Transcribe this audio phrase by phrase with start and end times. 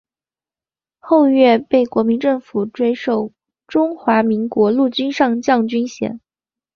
[0.97, 3.33] 后岳被国民政府追授
[3.67, 6.19] 中华民国陆军上将军衔。